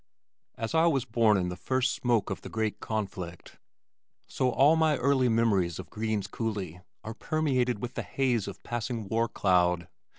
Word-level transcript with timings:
As 0.55 0.73
I 0.73 0.87
was 0.87 1.05
born 1.05 1.37
in 1.37 1.49
the 1.49 1.55
first 1.55 1.93
smoke 1.93 2.31
of 2.31 2.41
the 2.41 2.49
great 2.49 2.79
conflict, 2.79 3.59
so 4.25 4.49
all 4.49 4.73
of 4.73 4.79
my 4.79 4.97
early 4.97 5.29
memories 5.29 5.77
of 5.77 5.91
Green's 5.91 6.25
coulee 6.25 6.79
are 7.03 7.13
permeated 7.13 7.77
with 7.77 7.93
the 7.93 8.01
haze 8.01 8.47
of 8.47 8.55
the 8.55 8.61
passing 8.67 9.07
war 9.09 9.27
cloud. 9.29 9.87